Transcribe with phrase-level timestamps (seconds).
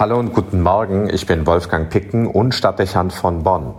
[0.00, 3.74] Hallo und guten Morgen, ich bin Wolfgang Picken und Stadtdechant von Bonn.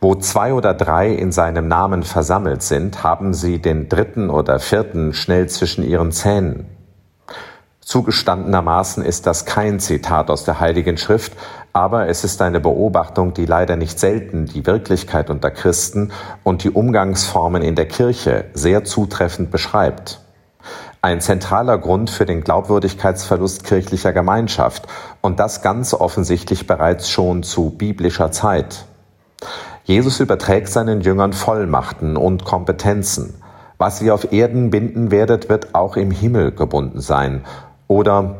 [0.00, 5.12] Wo zwei oder drei in seinem Namen versammelt sind, haben sie den dritten oder vierten
[5.12, 6.70] schnell zwischen ihren Zähnen.
[7.80, 11.34] Zugestandenermaßen ist das kein Zitat aus der Heiligen Schrift,
[11.74, 16.12] aber es ist eine Beobachtung, die leider nicht selten die Wirklichkeit unter Christen
[16.44, 20.23] und die Umgangsformen in der Kirche sehr zutreffend beschreibt
[21.04, 24.86] ein zentraler Grund für den Glaubwürdigkeitsverlust kirchlicher Gemeinschaft
[25.20, 28.86] und das ganz offensichtlich bereits schon zu biblischer Zeit.
[29.84, 33.34] Jesus überträgt seinen Jüngern Vollmachten und Kompetenzen.
[33.76, 37.44] Was ihr auf Erden binden werdet, wird auch im Himmel gebunden sein.
[37.86, 38.36] Oder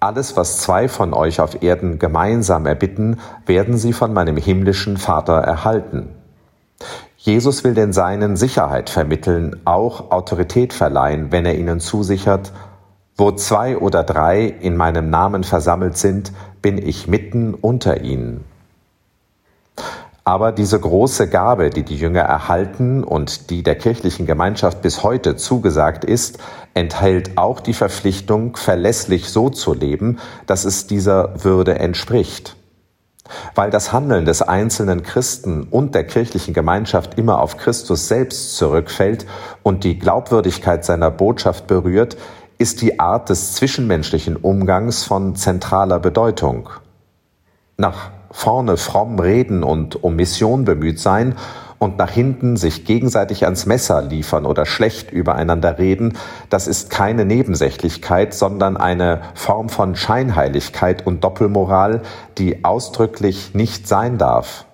[0.00, 5.34] alles, was zwei von euch auf Erden gemeinsam erbitten, werden sie von meinem himmlischen Vater
[5.34, 6.08] erhalten.
[7.26, 12.52] Jesus will den Seinen Sicherheit vermitteln, auch Autorität verleihen, wenn er ihnen zusichert,
[13.16, 16.30] wo zwei oder drei in meinem Namen versammelt sind,
[16.62, 18.44] bin ich mitten unter ihnen.
[20.22, 25.34] Aber diese große Gabe, die die Jünger erhalten und die der kirchlichen Gemeinschaft bis heute
[25.34, 26.38] zugesagt ist,
[26.74, 32.54] enthält auch die Verpflichtung, verlässlich so zu leben, dass es dieser Würde entspricht.
[33.54, 39.26] Weil das Handeln des einzelnen Christen und der kirchlichen Gemeinschaft immer auf Christus selbst zurückfällt
[39.62, 42.16] und die Glaubwürdigkeit seiner Botschaft berührt,
[42.58, 46.70] ist die Art des zwischenmenschlichen Umgangs von zentraler Bedeutung.
[47.76, 51.36] Nach vorne fromm reden und um Mission bemüht sein
[51.78, 56.16] und nach hinten sich gegenseitig ans Messer liefern oder schlecht übereinander reden,
[56.50, 62.02] das ist keine Nebensächlichkeit, sondern eine Form von Scheinheiligkeit und Doppelmoral,
[62.38, 64.64] die ausdrücklich nicht sein darf.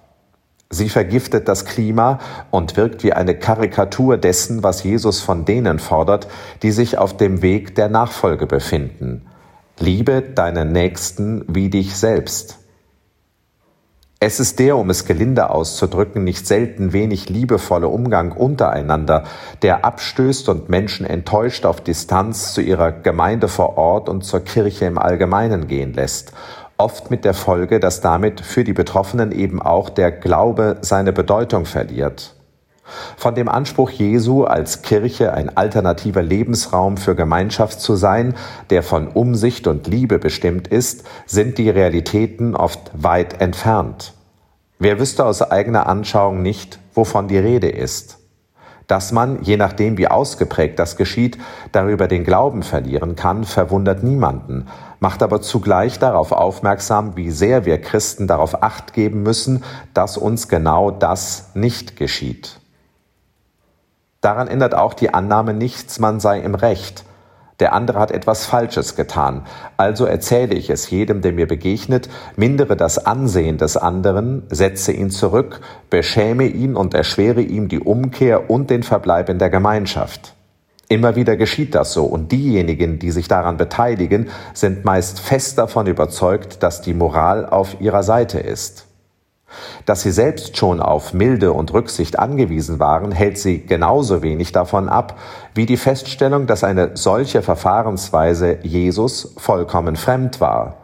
[0.70, 2.18] Sie vergiftet das Klima
[2.50, 6.28] und wirkt wie eine Karikatur dessen, was Jesus von denen fordert,
[6.62, 9.26] die sich auf dem Weg der Nachfolge befinden.
[9.78, 12.61] Liebe deinen Nächsten wie dich selbst.
[14.24, 19.24] Es ist der, um es gelinde auszudrücken, nicht selten wenig liebevolle Umgang untereinander,
[19.62, 24.84] der abstößt und Menschen enttäuscht auf Distanz zu ihrer Gemeinde vor Ort und zur Kirche
[24.84, 26.32] im Allgemeinen gehen lässt.
[26.76, 31.64] Oft mit der Folge, dass damit für die Betroffenen eben auch der Glaube seine Bedeutung
[31.64, 32.36] verliert.
[33.16, 38.34] Von dem Anspruch Jesu als Kirche ein alternativer Lebensraum für Gemeinschaft zu sein,
[38.70, 44.14] der von Umsicht und Liebe bestimmt ist, sind die Realitäten oft weit entfernt.
[44.78, 48.18] Wer wüsste aus eigener Anschauung nicht, wovon die Rede ist?
[48.88, 51.38] Dass man, je nachdem wie ausgeprägt das geschieht,
[51.70, 54.66] darüber den Glauben verlieren kann, verwundert niemanden,
[54.98, 59.62] macht aber zugleich darauf aufmerksam, wie sehr wir Christen darauf acht geben müssen,
[59.94, 62.60] dass uns genau das nicht geschieht.
[64.22, 67.04] Daran ändert auch die Annahme nichts, man sei im Recht.
[67.58, 69.42] Der andere hat etwas Falsches getan.
[69.76, 75.10] Also erzähle ich es jedem, der mir begegnet, mindere das Ansehen des anderen, setze ihn
[75.10, 75.60] zurück,
[75.90, 80.34] beschäme ihn und erschwere ihm die Umkehr und den Verbleib in der Gemeinschaft.
[80.88, 85.88] Immer wieder geschieht das so und diejenigen, die sich daran beteiligen, sind meist fest davon
[85.88, 88.86] überzeugt, dass die Moral auf ihrer Seite ist.
[89.86, 94.88] Dass sie selbst schon auf Milde und Rücksicht angewiesen waren, hält sie genauso wenig davon
[94.88, 95.18] ab,
[95.54, 100.76] wie die Feststellung, dass eine solche Verfahrensweise Jesus vollkommen fremd war.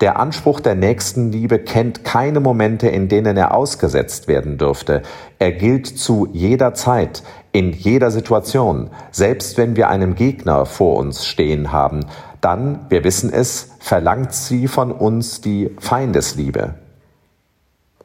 [0.00, 5.02] Der Anspruch der Nächstenliebe kennt keine Momente, in denen er ausgesetzt werden dürfte.
[5.38, 11.26] Er gilt zu jeder Zeit, in jeder Situation, selbst wenn wir einen Gegner vor uns
[11.26, 12.06] stehen haben,
[12.40, 16.74] dann, wir wissen es, verlangt sie von uns die Feindesliebe.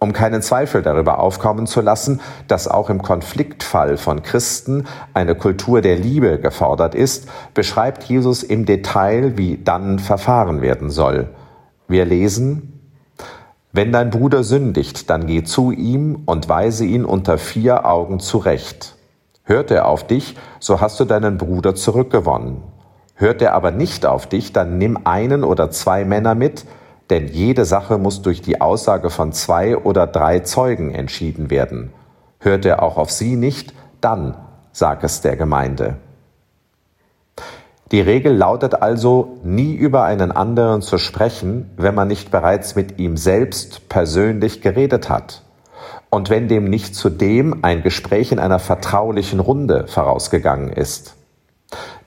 [0.04, 5.82] Um keinen Zweifel darüber aufkommen zu lassen, dass auch im Konfliktfall von Christen eine Kultur
[5.82, 11.30] der Liebe gefordert ist, beschreibt Jesus im Detail, wie dann verfahren werden soll.
[11.88, 12.82] Wir lesen,
[13.74, 18.96] wenn dein Bruder sündigt, dann geh zu ihm und weise ihn unter vier Augen zurecht.
[19.44, 22.64] Hört er auf dich, so hast du deinen Bruder zurückgewonnen.
[23.14, 26.66] Hört er aber nicht auf dich, dann nimm einen oder zwei Männer mit,
[27.12, 31.92] denn jede Sache muss durch die Aussage von zwei oder drei Zeugen entschieden werden.
[32.40, 34.36] Hört er auch auf sie nicht, dann
[34.72, 35.98] sag es der Gemeinde.
[37.92, 42.98] Die Regel lautet also, nie über einen anderen zu sprechen, wenn man nicht bereits mit
[42.98, 45.42] ihm selbst persönlich geredet hat.
[46.10, 51.16] Und wenn dem nicht zudem ein Gespräch in einer vertraulichen Runde vorausgegangen ist.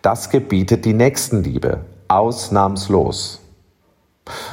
[0.01, 3.44] Das gebietet die Nächstenliebe, ausnahmslos.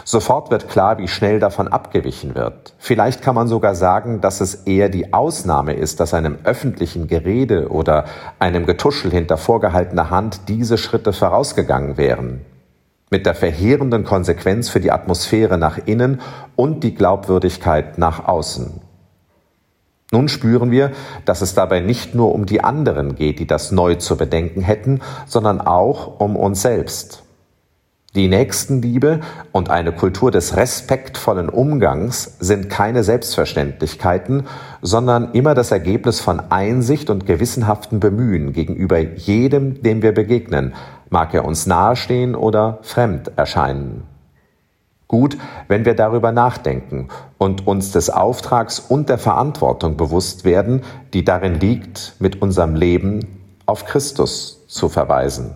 [0.04, 2.74] Sofort wird klar, wie schnell davon abgewichen wird.
[2.78, 7.70] Vielleicht kann man sogar sagen, dass es eher die Ausnahme ist, dass einem öffentlichen Gerede
[7.70, 8.06] oder
[8.40, 12.46] einem Getuschel hinter vorgehaltener Hand diese Schritte vorausgegangen wären.
[13.12, 16.22] mit der verheerenden Konsequenz für die Atmosphäre nach innen
[16.56, 18.80] und die Glaubwürdigkeit nach außen.
[20.14, 20.92] Nun spüren wir,
[21.26, 25.02] dass es dabei nicht nur um die anderen geht, die das neu zu bedenken hätten,
[25.26, 27.24] sondern auch um uns selbst.
[28.14, 29.22] Die Nächstenliebe
[29.54, 34.48] und eine Kultur des respektvollen Umgangs sind keine Selbstverständlichkeiten,
[34.82, 40.74] sondern immer das Ergebnis von Einsicht und gewissenhaftem Bemühen gegenüber jedem, dem wir begegnen,
[41.10, 44.04] mag er uns nahestehen oder fremd erscheinen.
[45.08, 45.38] Gut,
[45.70, 50.82] wenn wir darüber nachdenken und uns des Auftrags und der Verantwortung bewusst werden,
[51.14, 55.56] die darin liegt, mit unserem Leben auf Christus zu verweisen.